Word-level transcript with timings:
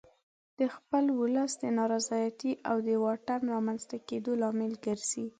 د 0.59 0.61
خپل 0.75 1.05
ولس 1.21 1.51
د 1.63 1.65
نارضایتي 1.77 2.51
او 2.69 2.77
د 2.87 2.89
واټن 3.03 3.41
رامنځته 3.53 3.97
کېدو 4.07 4.31
لامل 4.41 4.73
ګرځي. 4.85 5.25